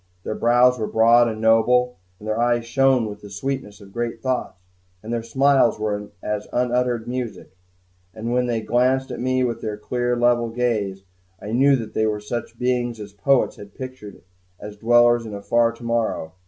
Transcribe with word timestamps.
Their 0.23 0.33
brows 0.33 0.79
were 0.79 0.87
broad 0.87 1.27
and 1.27 1.39
noble, 1.39 1.99
and 2.17 2.27
their 2.27 2.39
eyes 2.39 2.65
shone 2.65 3.05
with 3.05 3.21
the 3.21 3.29
sweetness 3.29 3.81
of 3.81 3.91
great 3.93 4.19
thoughts, 4.19 4.59
and 5.03 5.13
their 5.13 5.21
smiles 5.21 5.77
were 5.77 6.09
as 6.23 6.47
unuttered 6.51 7.07
music; 7.07 7.55
and 8.11 8.33
when 8.33 8.47
they 8.47 8.61
glanced 8.61 9.11
at 9.11 9.19
me 9.19 9.43
with 9.43 9.61
their 9.61 9.77
clear, 9.77 10.15
level 10.15 10.49
gaze, 10.49 11.03
I 11.39 11.51
knew 11.51 11.75
that 11.75 11.93
they 11.93 12.07
were 12.07 12.19
such 12.19 12.57
beings 12.57 12.99
as 12.99 13.13
poets 13.13 13.57
had 13.57 13.75
pictured 13.75 14.23
as 14.59 14.75
dwellers 14.75 15.23
in 15.23 15.35
a 15.35 15.41
far 15.43 15.71
tomorrow. 15.71 16.33